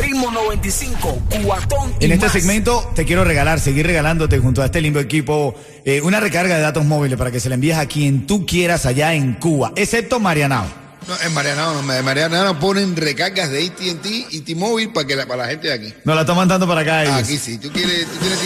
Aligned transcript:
Ritmo 0.00 0.30
95, 0.30 1.22
cuatón 1.44 1.94
y 2.00 2.06
En 2.06 2.12
este 2.12 2.26
más. 2.26 2.32
segmento 2.32 2.90
te 2.94 3.04
quiero 3.04 3.24
regalar, 3.24 3.60
seguir 3.60 3.86
regalándote 3.86 4.38
junto 4.38 4.62
a 4.62 4.66
este 4.66 4.80
lindo 4.80 5.00
equipo 5.00 5.54
eh, 5.84 6.00
una 6.02 6.20
recarga 6.20 6.56
de 6.56 6.62
datos 6.62 6.84
móviles 6.84 7.18
para 7.18 7.30
que 7.30 7.40
se 7.40 7.48
la 7.48 7.54
envíes 7.56 7.76
a 7.76 7.86
quien 7.86 8.26
tú 8.26 8.46
quieras 8.46 8.86
allá 8.86 9.14
en 9.14 9.34
Cuba, 9.34 9.72
excepto 9.76 10.18
Marianao. 10.20 10.66
No, 11.08 11.14
en 11.26 11.34
Marianao, 11.34 11.82
no, 11.82 11.92
en 11.92 12.04
Marianao 12.04 12.58
ponen 12.58 12.94
recargas 12.96 13.50
de 13.50 13.66
AT&T 13.66 14.26
y 14.30 14.40
T-Mobile 14.40 14.92
para 14.92 15.06
que 15.06 15.16
la, 15.16 15.26
para 15.26 15.44
la 15.44 15.48
gente 15.48 15.68
de 15.68 15.74
aquí. 15.74 15.94
Nos 16.04 16.14
la 16.14 16.22
están 16.22 16.36
mandando 16.36 16.68
para 16.68 16.82
acá 16.82 17.02
ellos. 17.04 17.14
Aquí 17.16 17.38
sí. 17.38 17.58
¿Tú 17.58 17.70
quieres, 17.72 18.06
tú 18.06 18.18
tienes 18.18 18.38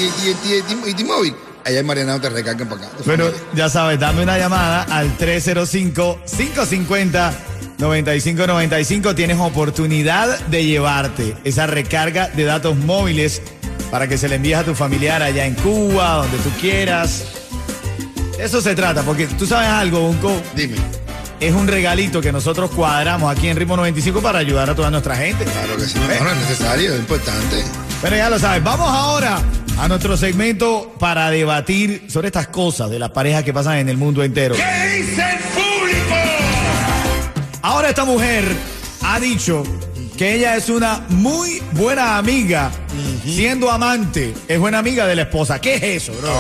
AT&T 0.63 0.91
y 0.91 0.95
T-Mobile? 0.95 1.35
Allá 1.65 1.81
en 1.81 1.87
Marianao 1.87 2.21
te 2.21 2.29
recargan 2.31 2.69
para 2.69 2.87
acá. 2.87 2.97
Pero 3.05 3.33
ya 3.55 3.69
sabes, 3.69 3.99
dame 3.99 4.23
una 4.23 4.39
llamada 4.39 4.83
al 4.83 5.17
305-550-9595. 7.79 9.15
Tienes 9.15 9.39
oportunidad 9.39 10.39
de 10.47 10.65
llevarte 10.65 11.37
esa 11.45 11.67
recarga 11.67 12.29
de 12.29 12.45
datos 12.45 12.77
móviles 12.77 13.43
para 13.91 14.09
que 14.09 14.19
se 14.19 14.29
le 14.29 14.37
envíes 14.37 14.59
a 14.59 14.65
tu 14.65 14.75
familiar 14.75 15.23
allá 15.23 15.47
en 15.47 15.55
Cuba, 15.55 16.17
donde 16.17 16.39
tú 16.39 16.51
quieras. 16.61 17.25
De 18.37 18.45
Eso 18.45 18.61
se 18.61 18.75
trata, 18.75 19.03
porque 19.03 19.27
tú 19.27 19.47
sabes 19.47 19.69
algo, 19.69 20.01
Bunko. 20.01 20.43
Dime. 20.55 20.77
Es 21.41 21.53
un 21.53 21.69
regalito 21.69 22.21
que 22.21 22.33
nosotros 22.33 22.71
cuadramos 22.71 23.31
aquí 23.31 23.49
en 23.49 23.57
Ritmo 23.57 23.77
95 23.77 24.21
para 24.23 24.39
ayudar 24.39 24.71
a 24.71 24.75
toda 24.75 24.91
nuestra 24.91 25.17
gente. 25.17 25.45
Claro 25.45 25.77
que 25.77 25.85
sí. 25.85 25.99
No, 25.99 26.25
no 26.25 26.31
es 26.31 26.37
necesario, 26.39 26.95
es 26.95 26.99
importante. 27.01 27.63
Pero 28.01 28.17
ya 28.17 28.31
lo 28.31 28.39
sabes, 28.39 28.63
vamos 28.63 28.89
ahora 28.89 29.41
a 29.79 29.89
nuestro 29.89 30.17
segmento 30.17 30.95
para 30.99 31.31
debatir 31.31 32.05
sobre 32.09 32.29
estas 32.29 32.49
cosas 32.49 32.91
de 32.91 32.99
las 32.99 33.11
parejas 33.11 33.45
que 33.45 33.53
pasan 33.53 33.79
en 33.79 33.89
el 33.89 33.97
mundo 33.97 34.23
entero. 34.23 34.55
¿Qué 34.55 34.97
dice 34.97 35.23
el 35.23 35.39
público? 35.39 35.54
Ahora 37.65 37.89
esta 37.89 38.05
mujer 38.05 38.45
ha 39.01 39.19
dicho 39.19 39.65
que 40.19 40.35
ella 40.35 40.55
es 40.55 40.69
una 40.69 41.07
muy 41.09 41.63
buena 41.73 42.19
amiga, 42.19 42.71
siendo 43.25 43.71
amante, 43.71 44.35
es 44.47 44.59
buena 44.59 44.81
amiga 44.81 45.07
de 45.07 45.17
la 45.17 45.23
esposa. 45.23 45.59
¿Qué 45.63 45.77
es 45.77 45.83
eso, 45.83 46.13
bro? 46.21 46.31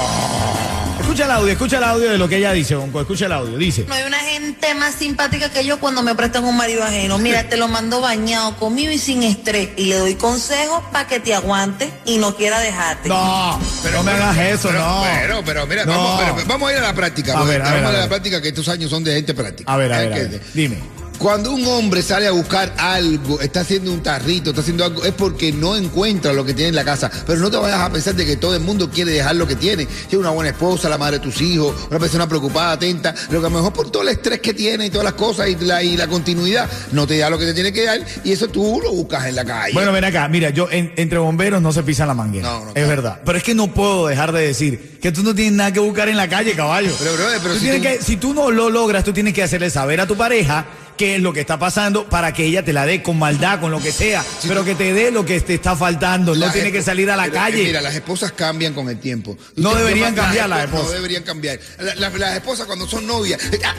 Escucha 1.00 1.24
el 1.24 1.30
audio, 1.30 1.50
escucha 1.52 1.78
el 1.78 1.84
audio 1.84 2.10
de 2.10 2.18
lo 2.18 2.28
que 2.28 2.36
ella 2.36 2.52
dice, 2.52 2.74
Bonco, 2.74 3.00
escucha 3.00 3.24
el 3.24 3.32
audio, 3.32 3.56
dice. 3.56 3.86
No 3.88 3.94
hay 3.94 4.02
una 4.02 4.18
gente 4.18 4.74
más 4.74 4.96
simpática 4.96 5.48
que 5.50 5.64
yo 5.64 5.80
cuando 5.80 6.02
me 6.02 6.14
prestan 6.14 6.44
un 6.44 6.58
marido 6.58 6.84
ajeno. 6.84 7.16
Mira, 7.16 7.48
te 7.48 7.56
lo 7.56 7.68
mando 7.68 8.02
bañado, 8.02 8.56
conmigo 8.58 8.92
y 8.92 8.98
sin 8.98 9.22
estrés. 9.22 9.70
Y 9.78 9.86
le 9.86 9.96
doy 9.96 10.16
consejos 10.16 10.82
para 10.92 11.08
que 11.08 11.20
te 11.20 11.34
aguante 11.34 11.90
y 12.04 12.18
no 12.18 12.36
quiera 12.36 12.60
dejarte. 12.60 13.08
No, 13.08 13.58
no 13.58 14.02
me 14.02 14.12
hagas 14.12 14.36
eso, 14.36 14.68
pero, 14.68 14.80
no. 14.80 15.02
Pero, 15.22 15.42
pero, 15.42 15.66
mira, 15.66 15.86
No. 15.86 15.92
vamos, 15.92 16.20
pero, 16.34 16.46
vamos 16.48 16.68
a 16.68 16.72
ir 16.72 16.78
a 16.80 16.82
la 16.82 16.94
práctica. 16.94 17.38
A 17.38 17.44
ver, 17.44 17.62
a 17.62 17.64
vamos 17.64 17.76
ver, 17.80 17.84
a 17.86 17.88
a, 17.88 17.92
ver. 17.92 18.00
la 18.00 18.08
práctica 18.08 18.42
que 18.42 18.48
estos 18.48 18.68
años 18.68 18.90
son 18.90 19.02
de 19.02 19.14
gente 19.14 19.32
práctica. 19.32 19.72
A 19.72 19.78
ver, 19.78 19.90
a 19.90 19.98
ver, 20.00 20.12
a 20.12 20.38
dime. 20.52 20.76
Cuando 21.18 21.52
un 21.52 21.66
hombre 21.66 22.02
sale 22.02 22.26
a 22.26 22.32
buscar 22.32 22.74
algo, 22.76 23.40
está 23.40 23.60
haciendo 23.60 23.90
un 23.92 24.02
tarrito, 24.02 24.50
está 24.50 24.60
haciendo 24.60 24.84
algo, 24.84 25.04
es 25.04 25.12
porque 25.12 25.52
no 25.52 25.74
encuentra 25.74 26.32
lo 26.34 26.44
que 26.44 26.52
tiene 26.52 26.68
en 26.70 26.74
la 26.74 26.84
casa. 26.84 27.10
Pero 27.26 27.38
no 27.40 27.50
te 27.50 27.56
vayas 27.56 27.80
a 27.80 27.90
pensar 27.90 28.14
de 28.14 28.26
que 28.26 28.36
todo 28.36 28.54
el 28.54 28.60
mundo 28.60 28.90
quiere 28.90 29.12
dejar 29.12 29.36
lo 29.36 29.46
que 29.46 29.54
tiene. 29.56 29.86
Si 30.10 30.16
una 30.16 30.30
buena 30.30 30.50
esposa, 30.50 30.88
la 30.90 30.98
madre 30.98 31.18
de 31.18 31.24
tus 31.24 31.40
hijos, 31.40 31.74
una 31.88 31.98
persona 31.98 32.28
preocupada, 32.28 32.72
atenta, 32.72 33.14
lo 33.30 33.40
que 33.40 33.46
a 33.46 33.48
lo 33.48 33.56
mejor 33.56 33.72
por 33.72 33.90
todo 33.90 34.02
el 34.02 34.08
estrés 34.08 34.40
que 34.40 34.52
tiene 34.52 34.86
y 34.86 34.90
todas 34.90 35.04
las 35.04 35.14
cosas 35.14 35.48
y 35.48 35.54
la, 35.56 35.82
y 35.82 35.96
la 35.96 36.08
continuidad, 36.08 36.68
no 36.92 37.06
te 37.06 37.16
da 37.16 37.30
lo 37.30 37.38
que 37.38 37.46
te 37.46 37.54
tiene 37.54 37.72
que 37.72 37.84
dar 37.84 38.00
y 38.22 38.32
eso 38.32 38.48
tú 38.48 38.80
lo 38.82 38.92
buscas 38.92 39.24
en 39.26 39.36
la 39.36 39.44
calle. 39.46 39.72
Bueno, 39.72 39.92
ven 39.92 40.04
acá, 40.04 40.28
mira, 40.28 40.50
yo 40.50 40.68
en- 40.70 40.92
entre 40.96 41.18
bomberos 41.18 41.62
no 41.62 41.72
se 41.72 41.82
pisan 41.84 42.08
la 42.08 42.14
manguera. 42.14 42.48
No, 42.48 42.60
no, 42.60 42.66
es 42.68 42.72
claro. 42.74 42.88
verdad. 42.88 43.20
Pero 43.24 43.38
es 43.38 43.44
que 43.44 43.54
no 43.54 43.72
puedo 43.72 44.08
dejar 44.08 44.32
de 44.32 44.46
decir 44.46 44.98
que 45.00 45.10
tú 45.10 45.22
no 45.22 45.34
tienes 45.34 45.54
nada 45.54 45.72
que 45.72 45.80
buscar 45.80 46.08
en 46.08 46.16
la 46.18 46.28
calle, 46.28 46.52
caballo. 46.54 46.92
Pero, 46.98 47.14
brother, 47.14 47.38
pero 47.40 47.54
Tú 47.54 47.60
si 47.60 47.66
tienes 47.70 47.82
tú- 47.82 47.98
que- 47.98 48.04
si 48.04 48.16
tú 48.18 48.34
no 48.34 48.50
lo 48.50 48.68
logras, 48.68 49.04
tú 49.04 49.12
tienes 49.14 49.32
que 49.32 49.42
hacerle 49.42 49.70
saber 49.70 50.00
a 50.02 50.06
tu 50.06 50.16
pareja 50.16 50.66
qué 50.96 51.16
es 51.16 51.20
lo 51.22 51.32
que 51.32 51.40
está 51.40 51.58
pasando 51.58 52.08
para 52.08 52.32
que 52.32 52.44
ella 52.44 52.64
te 52.64 52.72
la 52.72 52.86
dé 52.86 53.02
con 53.02 53.18
maldad, 53.18 53.60
con 53.60 53.70
lo 53.70 53.80
que 53.80 53.92
sea, 53.92 54.24
pero 54.46 54.64
que 54.64 54.74
te 54.74 54.92
dé 54.92 55.10
lo 55.10 55.24
que 55.24 55.40
te 55.40 55.54
está 55.54 55.74
faltando. 55.76 56.34
No 56.34 56.50
tiene 56.52 56.70
que 56.72 56.82
salir 56.82 57.10
a 57.10 57.16
la 57.16 57.24
pero, 57.24 57.34
eh, 57.36 57.38
calle. 57.38 57.62
Mira, 57.64 57.80
las 57.80 57.94
esposas 57.94 58.32
cambian 58.32 58.74
con 58.74 58.88
el 58.88 58.98
tiempo. 58.98 59.36
No 59.56 59.74
deberían 59.74 60.14
cambiar 60.14 60.48
las 60.48 60.58
No 60.70 60.76
esposas. 60.76 60.92
deberían 60.92 61.22
cambiar. 61.22 61.58
La- 61.78 61.94
la- 61.96 62.10
las 62.10 62.34
esposas 62.36 62.66
cuando 62.66 62.86
son 62.88 63.06
novias, 63.06 63.40
eh, 63.52 63.60
ah, 63.64 63.74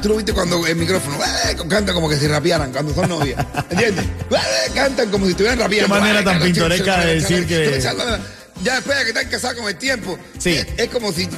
tú 0.00 0.08
lo 0.08 0.16
viste 0.16 0.32
cuando 0.32 0.66
el 0.66 0.76
micrófono, 0.76 1.16
eh, 1.48 1.56
cantan 1.68 1.94
como 1.94 2.08
que 2.08 2.16
si 2.16 2.26
rapearan 2.26 2.72
cuando 2.72 2.94
son 2.94 3.08
novias. 3.08 3.44
¿Entiendes? 3.70 4.04
Eh, 4.04 4.70
Cantan 4.74 5.10
como 5.10 5.24
si 5.26 5.32
estuvieran 5.32 5.58
rapeando. 5.58 5.94
Qué 5.94 6.00
manera 6.00 6.24
tan 6.24 6.40
pintoresca 6.40 7.04
de 7.04 7.20
decir 7.20 7.46
que-. 7.46 7.80
Ya 8.62 8.76
después 8.76 8.96
de 8.98 9.04
que 9.04 9.10
están 9.10 9.28
casados 9.28 9.58
con 9.58 9.68
el 9.68 9.76
tiempo, 9.76 10.18
Sí. 10.38 10.50
es, 10.50 10.66
es 10.76 10.88
como 10.88 11.12
si 11.12 11.28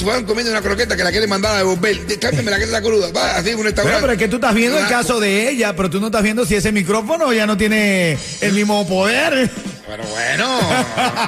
estuvieran 0.00 0.24
comiendo 0.24 0.50
una 0.52 0.62
croqueta 0.62 0.96
que 0.96 1.04
la 1.04 1.10
quieren 1.10 1.28
mandar 1.28 1.54
a 1.54 1.58
devolver. 1.58 2.18
Cámbiame 2.18 2.50
la 2.50 2.58
que 2.58 2.64
está 2.64 2.80
cruda. 2.82 3.12
Va, 3.12 3.36
así 3.36 3.52
un 3.54 3.64
restaurante. 3.64 4.00
pero 4.00 4.12
es 4.14 4.18
que 4.18 4.28
tú 4.28 4.36
estás 4.36 4.54
viendo 4.54 4.78
el 4.78 4.86
Claro. 4.86 5.02
caso 5.02 5.20
de 5.20 5.50
ella, 5.50 5.74
pero 5.76 5.90
tú 5.90 6.00
no 6.00 6.06
estás 6.06 6.22
viendo 6.22 6.44
si 6.46 6.54
ese 6.54 6.72
micrófono 6.72 7.32
ya 7.32 7.46
no 7.46 7.56
tiene 7.56 8.18
el 8.40 8.52
mismo 8.52 8.86
poder. 8.88 9.50
Pero 9.86 10.04
bueno, 10.04 10.60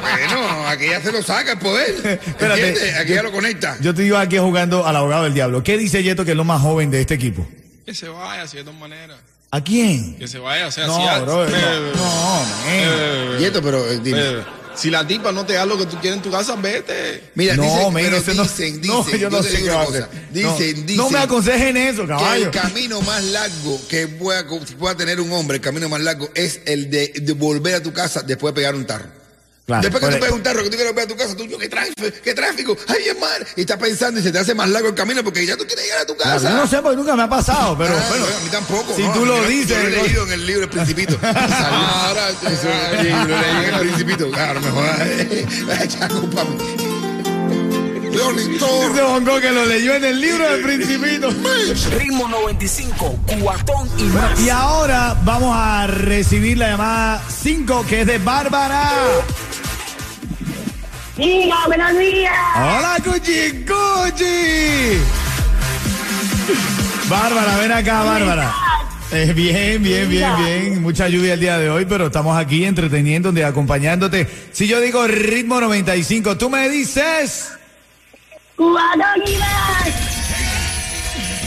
bueno, 0.00 0.68
aquí 0.68 0.86
ya 0.88 1.00
se 1.02 1.12
lo 1.12 1.22
saca 1.22 1.52
el 1.52 1.58
poder. 1.58 2.20
Espérate. 2.26 2.94
Aquí 2.96 3.12
ya 3.14 3.22
lo 3.22 3.32
conecta. 3.32 3.76
Yo 3.80 3.94
te 3.94 4.02
digo 4.02 4.16
aquí 4.16 4.38
jugando 4.38 4.86
al 4.86 4.96
abogado 4.96 5.24
del 5.24 5.34
diablo. 5.34 5.62
¿Qué 5.62 5.76
dice 5.76 6.02
Yeto 6.02 6.24
que 6.24 6.30
es 6.32 6.36
lo 6.36 6.44
más 6.44 6.60
joven 6.62 6.90
de 6.90 7.00
este 7.00 7.14
equipo? 7.14 7.46
Que 7.84 7.94
se 7.94 8.08
vaya, 8.08 8.42
así 8.42 8.56
de 8.58 8.64
todas 8.64 8.78
maneras. 8.78 9.18
¿A 9.50 9.62
quién? 9.62 10.16
Que 10.16 10.26
se 10.28 10.38
vaya, 10.38 10.68
o 10.68 10.70
sea, 10.70 10.86
No, 10.86 10.96
si, 10.96 11.02
a- 11.06 11.18
bro, 11.18 11.44
eh, 11.46 11.50
no, 11.50 12.02
no, 12.04 12.40
man. 12.40 12.48
eh, 12.68 13.36
Y 13.40 13.44
esto, 13.44 13.60
pero 13.60 13.84
eh, 13.90 14.00
dime. 14.02 14.22
Si 14.74 14.90
la 14.90 15.06
tipa 15.06 15.32
no 15.32 15.44
te 15.46 15.54
da 15.54 15.64
lo 15.66 15.76
que 15.78 15.86
tú 15.86 15.96
quieres 16.00 16.16
en 16.18 16.22
tu 16.22 16.30
casa, 16.30 16.56
vete. 16.56 17.30
Mira, 17.34 17.56
No, 17.56 17.62
dicen, 17.62 17.92
men, 17.92 18.04
pero 18.04 18.16
no- 18.34 18.42
dicen, 18.44 18.80
no, 18.82 19.02
dicen, 19.04 19.20
yo 19.20 19.30
no 19.30 19.42
sé 19.42 19.62
qué 19.62 19.70
va 19.70 19.80
a 19.80 19.84
hacer. 19.84 20.06
Dicen, 20.32 20.50
No, 20.50 20.56
dicen. 20.58 20.96
no 20.96 21.10
me 21.10 21.18
aconsejen 21.18 21.76
eso, 21.76 22.02
Que 22.02 22.08
caballo. 22.08 22.44
el 22.46 22.50
camino 22.50 23.00
más 23.02 23.22
largo 23.24 23.80
que 23.88 24.08
pueda, 24.08 24.46
que 24.46 24.56
pueda 24.78 24.94
tener 24.96 25.20
un 25.20 25.32
hombre, 25.32 25.56
el 25.56 25.60
camino 25.62 25.88
más 25.88 26.00
largo 26.00 26.28
es 26.34 26.60
el 26.66 26.90
de, 26.90 27.12
de 27.14 27.32
volver 27.32 27.74
a 27.76 27.82
tu 27.82 27.92
casa 27.92 28.22
después 28.22 28.52
de 28.54 28.60
pegar 28.60 28.74
un 28.74 28.86
tarro. 28.86 29.21
Claro, 29.64 29.82
después 29.82 30.02
que 30.04 30.10
tú 30.10 30.18
pegas 30.20 30.32
un 30.34 30.42
tarro, 30.42 30.58
que 30.64 30.70
tú 30.70 30.76
quieres 30.76 30.92
volver 30.92 31.04
a 31.04 31.08
tu 31.08 31.16
casa, 31.16 31.36
tú, 31.36 31.44
yo, 31.46 31.56
qué 31.56 31.68
tráfico, 31.68 32.02
qué 32.24 32.34
tráfico, 32.34 32.76
ay, 32.88 33.08
es 33.08 33.18
mal. 33.20 33.46
Y 33.56 33.60
estás 33.60 33.78
pensando 33.78 34.18
y 34.18 34.22
se 34.24 34.32
te 34.32 34.38
hace 34.40 34.54
más 34.56 34.68
largo 34.68 34.88
el 34.88 34.94
camino 34.94 35.22
porque 35.22 35.46
ya 35.46 35.56
tú 35.56 35.64
quieres 35.64 35.84
llegar 35.84 36.00
a 36.02 36.06
tu 36.06 36.16
casa. 36.16 36.38
Claro, 36.40 36.56
yo 36.56 36.62
no 36.62 36.66
sé 36.66 36.82
porque 36.82 36.96
nunca 36.96 37.14
me 37.14 37.22
ha 37.22 37.28
pasado, 37.28 37.78
pero 37.78 37.94
Ah, 37.96 38.04
bueno. 38.08 38.26
no, 38.26 38.36
a 38.36 38.40
mí 38.40 38.48
tampoco. 38.50 38.96
Si 38.96 39.02
no, 39.02 39.12
tú 39.12 39.24
lo 39.24 39.36
yo- 39.36 39.48
dices. 39.48 39.68
Yo 39.68 39.78
lo 39.78 39.86
he 39.88 40.02
leído 40.02 40.24
en 40.26 40.32
el 40.32 40.46
libro 40.46 40.62
El 40.64 40.68
Principito. 40.70 41.18
Ahora, 41.22 42.28
eso, 42.30 42.68
sí, 43.02 43.08
lo 43.08 43.24
leí 43.40 43.64
en 43.68 43.74
El 43.74 43.80
Principito. 43.80 44.30
Claro, 44.32 44.60
mejor. 44.60 44.84
Echa 45.80 46.08
culpa 46.08 46.40
a 46.40 46.44
mí. 46.44 46.58
Leonito. 48.12 48.88
Dice 48.90 49.02
Bongo 49.02 49.40
que 49.40 49.50
lo 49.52 49.64
leyó 49.64 49.94
en 49.94 50.04
el 50.04 50.20
libro 50.20 50.50
del 50.50 50.62
Principito. 50.64 51.30
Ritmo 51.98 52.28
95, 52.28 53.18
cuatón 53.40 53.88
y 53.96 54.02
más. 54.04 54.38
Y 54.40 54.50
ahora 54.50 55.16
vamos 55.24 55.56
a 55.56 55.86
recibir 55.86 56.58
la 56.58 56.68
llamada 56.70 57.22
5, 57.42 57.86
que 57.88 58.00
es 58.02 58.06
de 58.06 58.18
Bárbara. 58.18 58.90
Buenos 61.22 61.98
días. 61.98 62.34
Hola, 62.56 62.96
Cuchi 63.04 63.64
Cuchi. 63.64 64.98
Bárbara, 67.08 67.58
ven 67.58 67.70
acá, 67.70 68.02
Bárbara. 68.02 68.52
Eh, 69.12 69.32
bien, 69.32 69.80
bien, 69.80 70.08
bien, 70.08 70.36
bien. 70.38 70.82
Mucha 70.82 71.08
lluvia 71.08 71.34
el 71.34 71.40
día 71.40 71.58
de 71.58 71.70
hoy, 71.70 71.84
pero 71.84 72.06
estamos 72.06 72.36
aquí 72.36 72.64
entreteniéndote, 72.64 73.44
acompañándote. 73.44 74.28
Si 74.50 74.66
yo 74.66 74.80
digo 74.80 75.06
ritmo 75.06 75.60
95, 75.60 76.36
tú 76.36 76.50
me 76.50 76.68
dices. 76.68 77.52
Cubano 78.56 79.04
más. 79.38 80.01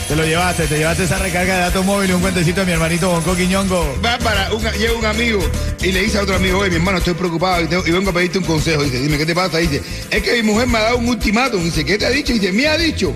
Te 0.08 0.16
lo 0.16 0.24
llevaste, 0.24 0.68
te 0.68 0.78
llevaste 0.78 1.06
esa 1.06 1.18
recarga 1.18 1.56
de 1.56 1.60
datos 1.62 1.84
móviles, 1.84 2.16
un 2.16 2.22
cuentecito 2.22 2.60
de 2.60 2.68
mi 2.68 2.74
hermanito 2.74 3.10
Bonco 3.10 3.36
Quiñongo. 3.36 4.00
Va 4.06 4.20
para, 4.20 4.54
un, 4.54 4.62
llega 4.78 4.94
un 4.94 5.06
amigo 5.06 5.40
y 5.82 5.92
le 5.92 6.02
dice 6.04 6.20
a 6.20 6.22
otro 6.22 6.36
amigo, 6.36 6.60
oye, 6.60 6.70
mi 6.70 6.76
hermano, 6.76 7.00
estoy 7.00 7.16
preocupado 7.16 7.64
y, 7.64 7.68
tengo- 7.68 7.88
y 7.88 7.92
vengo 7.92 8.12
a 8.12 8.14
pedirte 8.14 8.38
un 8.38 8.44
consejo. 8.44 8.84
Dice, 8.84 9.00
dime, 9.00 9.18
¿qué 9.18 9.26
te 9.26 9.34
pasa? 9.34 9.58
Dice, 9.58 9.82
es 10.12 10.22
que 10.22 10.34
mi 10.34 10.44
mujer 10.44 10.68
me 10.68 10.78
ha 10.78 10.82
dado 10.84 10.98
un 10.98 11.10
ultimátum. 11.10 11.64
Dice, 11.64 11.84
¿qué 11.84 11.98
te 11.98 12.06
ha 12.06 12.12
dicho? 12.12 12.34
Dice, 12.34 12.52
me 12.52 12.68
ha 12.68 12.78
dicho 12.78 13.14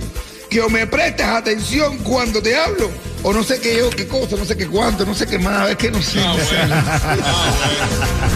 que 0.49 0.61
o 0.61 0.69
me 0.69 0.87
prestes 0.87 1.27
atención 1.27 1.99
cuando 1.99 2.41
te 2.41 2.55
hablo, 2.55 2.89
o 3.23 3.33
no 3.33 3.43
sé 3.43 3.59
qué 3.59 3.77
yo, 3.77 3.89
qué 3.89 4.07
cosa, 4.07 4.35
no 4.37 4.45
sé 4.45 4.55
qué 4.55 4.67
cuánto, 4.67 5.05
no 5.05 5.13
sé 5.13 5.25
qué 5.27 5.37
más, 5.39 5.69
es 5.69 5.75
que 5.77 5.91
no 5.91 6.01
sé. 6.01 6.19
no 6.19 6.35
sé. 6.35 6.55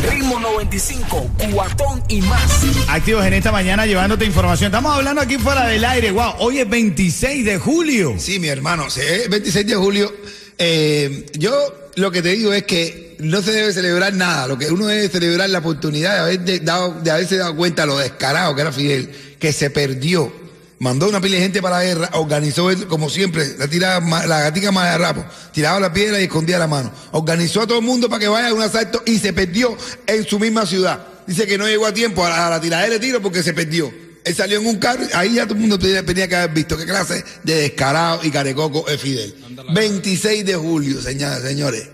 Ritmo 0.09 0.39
95, 0.39 1.29
cuatón 1.53 2.03
y 2.09 2.21
más. 2.21 2.41
Activos 2.89 3.25
en 3.25 3.33
esta 3.33 3.51
mañana 3.51 3.85
llevándote 3.85 4.25
información. 4.25 4.67
Estamos 4.67 4.95
hablando 4.95 5.21
aquí 5.21 5.37
fuera 5.37 5.65
del 5.67 5.83
aire. 5.85 6.11
Wow, 6.11 6.33
hoy 6.39 6.59
es 6.59 6.69
26 6.69 7.45
de 7.45 7.57
julio. 7.57 8.15
Sí, 8.17 8.39
mi 8.39 8.47
hermano, 8.49 8.89
sí, 8.89 9.01
es 9.01 9.29
26 9.29 9.65
de 9.67 9.75
julio. 9.75 10.13
Eh, 10.57 11.25
yo 11.33 11.53
lo 11.95 12.11
que 12.11 12.21
te 12.21 12.29
digo 12.29 12.53
es 12.53 12.63
que 12.63 13.15
no 13.19 13.41
se 13.41 13.51
debe 13.51 13.71
celebrar 13.73 14.13
nada. 14.13 14.47
Lo 14.47 14.57
que 14.57 14.67
uno 14.67 14.85
debe 14.87 15.07
celebrar 15.09 15.49
la 15.49 15.59
oportunidad 15.59 16.13
de, 16.15 16.19
haber 16.19 16.39
de- 16.41 16.59
dado, 16.59 16.99
de 17.01 17.11
haberse 17.11 17.37
dado 17.37 17.55
cuenta 17.55 17.85
lo 17.85 17.97
descarado 17.97 18.53
que 18.55 18.61
era 18.61 18.71
Fidel, 18.71 19.09
que 19.39 19.53
se 19.53 19.69
perdió 19.69 20.42
mandó 20.79 21.07
una 21.07 21.21
pila 21.21 21.35
de 21.37 21.43
gente 21.43 21.61
para 21.61 21.77
la 21.77 21.83
guerra, 21.83 22.09
organizó 22.13 22.69
él, 22.71 22.87
como 22.87 23.09
siempre, 23.09 23.55
la 23.57 23.67
tiraba 23.67 23.99
ma- 23.99 24.25
la 24.25 24.41
gatica 24.41 24.71
más 24.71 24.91
de 24.91 24.97
rapo, 24.97 25.25
tiraba 25.53 25.79
la 25.79 25.93
piedra 25.93 26.19
y 26.19 26.23
escondía 26.25 26.59
la 26.59 26.67
mano. 26.67 26.91
Organizó 27.11 27.61
a 27.61 27.67
todo 27.67 27.79
el 27.79 27.85
mundo 27.85 28.09
para 28.09 28.19
que 28.19 28.27
vaya 28.27 28.49
a 28.49 28.53
un 28.53 28.61
asalto 28.61 29.01
y 29.05 29.17
se 29.19 29.31
perdió 29.33 29.77
en 30.07 30.25
su 30.27 30.39
misma 30.39 30.65
ciudad. 30.65 30.99
Dice 31.25 31.47
que 31.47 31.57
no 31.57 31.67
llegó 31.67 31.85
a 31.85 31.93
tiempo 31.93 32.25
a 32.25 32.29
la, 32.29 32.47
a 32.47 32.49
la 32.49 32.61
tiradera 32.61 32.93
de 32.95 32.99
tiro 32.99 33.21
porque 33.21 33.43
se 33.43 33.53
perdió. 33.53 33.93
Él 34.25 34.35
salió 34.35 34.59
en 34.59 34.65
un 34.65 34.77
carro, 34.77 35.03
ahí 35.15 35.33
ya 35.35 35.43
todo 35.43 35.55
el 35.55 35.59
mundo 35.61 35.77
tenía, 35.77 36.05
tenía 36.05 36.27
que 36.27 36.35
haber 36.35 36.51
visto 36.51 36.77
qué 36.77 36.85
clase 36.85 37.23
de 37.43 37.55
descarado 37.55 38.21
y 38.23 38.31
carecoco 38.31 38.87
es 38.87 38.99
Fidel. 38.99 39.35
26 39.73 40.45
de 40.45 40.55
julio, 40.55 41.01
señoras, 41.01 41.41
señores. 41.41 41.89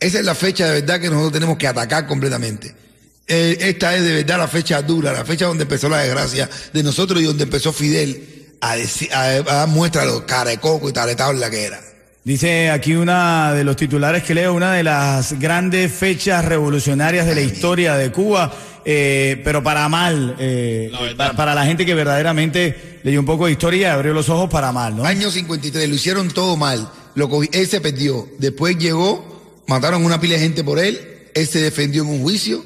Esa 0.00 0.18
es 0.20 0.24
la 0.24 0.34
fecha 0.34 0.66
de 0.66 0.80
verdad 0.80 1.00
que 1.00 1.08
nosotros 1.08 1.32
tenemos 1.32 1.56
que 1.58 1.66
atacar 1.66 2.06
completamente. 2.06 2.74
Eh, 3.28 3.56
esta 3.60 3.96
es 3.96 4.04
de 4.04 4.14
verdad 4.14 4.38
la 4.38 4.48
fecha 4.48 4.80
dura, 4.82 5.12
la 5.12 5.24
fecha 5.24 5.46
donde 5.46 5.64
empezó 5.64 5.88
la 5.88 5.98
desgracia 5.98 6.48
de 6.72 6.82
nosotros 6.82 7.20
y 7.20 7.24
donde 7.24 7.42
empezó 7.44 7.72
Fidel 7.72 8.54
a, 8.60 8.76
deci- 8.76 9.10
a, 9.12 9.22
a 9.24 9.42
dar 9.42 9.68
muestra 9.68 10.02
de 10.02 10.08
lo 10.12 10.24
carecoco 10.26 10.88
y 10.88 10.92
taretabla 10.92 11.50
que 11.50 11.64
era. 11.64 11.80
Dice 12.22 12.70
aquí 12.70 12.94
una 12.94 13.52
de 13.52 13.62
los 13.64 13.76
titulares 13.76 14.22
que 14.24 14.34
leo, 14.34 14.52
una 14.54 14.72
de 14.74 14.82
las 14.82 15.38
grandes 15.38 15.92
fechas 15.92 16.44
revolucionarias 16.44 17.26
de 17.26 17.34
la 17.36 17.40
historia 17.40 17.94
de 17.96 18.10
Cuba, 18.10 18.52
eh, 18.84 19.40
pero 19.44 19.62
para 19.62 19.88
mal, 19.88 20.34
eh, 20.38 20.90
pa- 21.16 21.32
para, 21.34 21.54
la 21.54 21.64
gente 21.64 21.86
que 21.86 21.94
verdaderamente 21.94 23.00
leyó 23.04 23.20
un 23.20 23.26
poco 23.26 23.46
de 23.46 23.52
historia 23.52 23.80
y 23.80 23.90
abrió 23.90 24.12
los 24.12 24.28
ojos 24.28 24.48
para 24.50 24.72
mal, 24.72 24.96
¿no? 24.96 25.04
Año 25.04 25.30
53, 25.30 25.88
lo 25.88 25.94
hicieron 25.94 26.28
todo 26.28 26.56
mal. 26.56 26.88
Lo 27.14 27.28
cogi- 27.28 27.48
él 27.52 27.66
se 27.68 27.80
perdió. 27.80 28.28
Después 28.38 28.76
llegó, 28.78 29.62
mataron 29.68 30.04
una 30.04 30.20
pila 30.20 30.34
de 30.34 30.40
gente 30.40 30.62
por 30.64 30.78
él. 30.80 31.00
Él 31.34 31.46
se 31.46 31.60
defendió 31.60 32.02
en 32.02 32.08
un 32.08 32.22
juicio. 32.22 32.64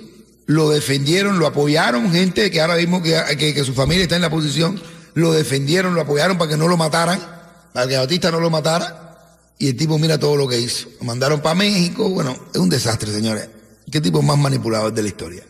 Lo 0.50 0.68
defendieron, 0.68 1.38
lo 1.38 1.46
apoyaron. 1.46 2.10
Gente 2.10 2.50
que 2.50 2.60
ahora 2.60 2.74
mismo 2.74 3.00
que, 3.00 3.16
que, 3.38 3.54
que 3.54 3.62
su 3.62 3.72
familia 3.72 4.02
está 4.02 4.16
en 4.16 4.22
la 4.22 4.30
posición. 4.30 4.82
Lo 5.14 5.32
defendieron, 5.32 5.94
lo 5.94 6.00
apoyaron 6.00 6.38
para 6.38 6.50
que 6.50 6.56
no 6.56 6.66
lo 6.66 6.76
mataran. 6.76 7.20
Para 7.72 7.86
que 7.86 7.96
Batista 7.96 8.32
no 8.32 8.40
lo 8.40 8.50
matara. 8.50 9.16
Y 9.58 9.68
el 9.68 9.76
tipo 9.76 9.96
mira 9.96 10.18
todo 10.18 10.34
lo 10.34 10.48
que 10.48 10.58
hizo. 10.58 10.88
Lo 10.98 11.06
mandaron 11.06 11.40
para 11.40 11.54
México. 11.54 12.08
Bueno, 12.10 12.36
es 12.52 12.58
un 12.58 12.68
desastre, 12.68 13.12
señores. 13.12 13.48
¿Qué 13.92 14.00
tipo 14.00 14.22
más 14.22 14.36
manipulador 14.38 14.92
de 14.92 15.02
la 15.02 15.08
historia? 15.08 15.44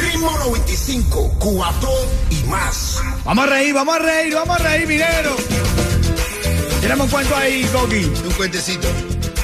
Ritmo 0.00 0.30
95, 0.30 1.38
Cubatón 1.40 1.90
y 2.30 2.48
más. 2.48 2.98
Vamos 3.24 3.46
a 3.46 3.48
reír, 3.48 3.74
vamos 3.74 3.96
a 3.96 3.98
reír, 3.98 4.32
vamos 4.32 4.60
a 4.60 4.62
reír, 4.62 4.86
minero. 4.86 5.34
Tenemos 6.80 7.06
un 7.06 7.10
cuento 7.10 7.34
ahí, 7.34 7.68
Coqui, 7.72 8.04
Un 8.04 8.34
cuentecito. 8.36 8.86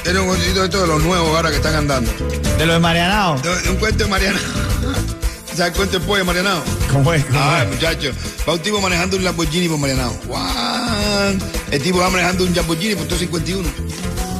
Era 0.05 0.21
un 0.21 0.27
cuentecito 0.27 0.61
de 0.61 0.69
todos 0.69 0.87
los 0.87 1.03
nuevos 1.03 1.35
ahora 1.35 1.49
que 1.49 1.55
están 1.57 1.75
andando. 1.75 2.11
de 2.57 2.65
lo 2.65 2.73
de 2.73 2.79
Marianao. 2.79 3.39
De- 3.39 3.69
Un 3.69 3.77
cuento 3.77 4.03
de 4.03 4.09
Mariana. 4.09 4.39
¿Sabes 5.55 5.89
del 5.91 6.01
pollo 6.01 6.17
de 6.19 6.23
Marianao? 6.25 6.61
¿Cómo 6.91 7.13
es? 7.13 7.23
¿Cómo 7.25 7.39
Ah, 7.39 7.63
es? 7.63 7.69
muchacho. 7.73 8.11
Va 8.47 8.53
un 8.53 8.59
tipo 8.59 8.79
manejando 8.81 9.15
un 9.17 9.23
Lamborghini 9.23 9.69
por 9.69 9.77
Marianao. 9.79 10.11
Juan. 10.27 11.39
El 11.71 11.81
tipo 11.81 11.99
va 11.99 12.09
manejando 12.09 12.43
un 12.43 12.53
Lamborghini 12.53 12.95
por 12.95 13.07
251. 13.07 13.67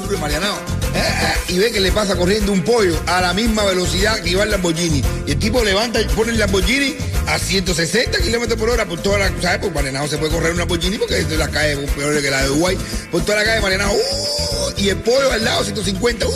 Puro 0.06 0.18
Marianao. 0.20 0.56
Eh, 0.94 1.00
eh, 1.00 1.54
y 1.54 1.58
ve 1.58 1.72
que 1.72 1.80
le 1.80 1.92
pasa 1.92 2.16
corriendo 2.16 2.52
un 2.52 2.62
pollo 2.64 2.98
a 3.08 3.22
la 3.22 3.34
misma 3.34 3.64
velocidad 3.64 4.20
que 4.22 4.30
iba 4.30 4.44
el 4.44 4.52
Lamborghini. 4.52 5.02
Y 5.26 5.32
el 5.32 5.40
tipo 5.40 5.64
levanta 5.64 6.00
y 6.02 6.06
pone 6.06 6.32
el 6.32 6.38
Lamborghini 6.40 6.96
a 7.28 7.40
160 7.40 8.20
kilómetros 8.20 8.60
por 8.60 8.70
hora 8.70 8.86
por 8.86 9.02
toda 9.02 9.18
la. 9.20 9.42
¿Sabes? 9.42 9.60
Por 9.60 9.74
Marianao 9.74 10.08
se 10.08 10.18
puede 10.18 10.32
correr 10.32 10.52
un 10.52 10.60
Lamborghini 10.60 10.98
porque 10.98 11.20
es 11.20 11.30
de 11.30 11.38
la 11.38 11.50
calle 11.50 11.78
peor 11.96 12.22
que 12.22 12.32
la 12.32 12.44
de 12.44 12.50
Uruguay. 12.50 12.78
Por 13.12 13.24
toda 13.24 13.44
la 13.44 13.46
calle 13.46 13.78
de. 13.78 13.86
¡uh! 13.86 14.74
y 14.78 14.90
el 14.90 14.98
pollo 14.98 15.32
al 15.32 15.44
lado 15.44 15.64
150. 15.64 16.28
¡uh! 16.28 16.32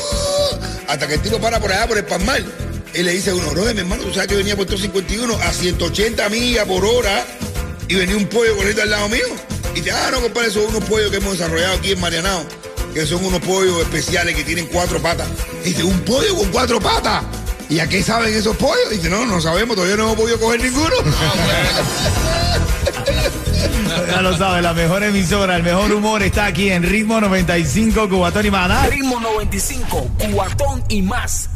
hasta 0.90 1.08
que 1.08 1.14
el 1.16 1.22
tipo 1.22 1.40
para 1.40 1.60
por 1.60 1.72
allá 1.72 1.88
por 1.88 1.98
el 1.98 2.06
Palmar. 2.06 2.44
Y 2.94 3.04
le 3.04 3.12
dice 3.12 3.30
a 3.30 3.36
uno, 3.36 3.52
bro, 3.52 3.66
mi 3.66 3.80
hermano, 3.80 4.04
tú 4.04 4.14
sabes 4.14 4.28
que 4.28 4.36
venía 4.36 4.56
por 4.56 4.66
251 4.66 5.36
a 5.36 5.54
180 5.54 6.28
millas 6.30 6.66
por 6.66 6.84
hora 6.84 7.24
y 7.88 7.94
venía 7.94 8.18
un 8.18 8.26
pollo 8.26 8.56
corriendo 8.56 8.82
al 8.82 8.90
lado 8.90 9.08
mío. 9.10 9.28
Y 9.76 9.82
dice, 9.82 9.92
ah, 9.92 10.10
no, 10.12 10.20
compadre, 10.22 10.50
son 10.50 10.66
unos 10.66 10.84
pollos 10.86 11.12
que 11.12 11.18
hemos 11.18 11.38
desarrollado 11.38 11.76
aquí 11.76 11.92
en 11.92 12.00
Marianao, 12.00 12.44
que 12.96 13.06
son 13.06 13.24
unos 13.24 13.40
pollos 13.42 13.80
especiales 13.82 14.36
que 14.36 14.44
tienen 14.44 14.66
cuatro 14.66 15.00
patas. 15.00 15.28
Y 15.64 15.70
dice, 15.70 15.84
¿un 15.84 16.00
pollo 16.02 16.36
con 16.36 16.50
cuatro 16.52 16.80
patas? 16.80 17.24
¿Y 17.70 17.80
a 17.80 17.88
qué 17.88 18.02
saben 18.02 18.34
esos 18.34 18.58
pollos? 18.58 18.92
Y 18.92 18.96
dice, 18.96 19.10
no, 19.10 19.26
no 19.28 19.40
sabemos, 19.40 19.76
todavía 19.76 19.96
no 19.96 20.04
hemos 20.06 20.16
podido 20.16 20.40
coger 20.40 20.62
ninguno. 20.62 20.90
Ya 24.08 24.22
lo 24.22 24.38
sabes, 24.38 24.64
la 24.64 24.74
mejor 24.74 25.04
emisora, 25.04 25.56
el 25.56 25.64
mejor 25.64 25.92
humor 25.92 26.24
está 26.24 26.46
aquí 26.46 26.72
en 26.72 26.84
Ritmo 26.84 27.20
95, 27.20 28.08
Cubatón 28.10 28.46
y 28.46 28.52
Maná. 28.52 28.88
Ritmo 28.88 29.20
95, 29.20 30.10
Cubatón 30.18 30.84
y 30.90 31.02
más. 31.02 31.50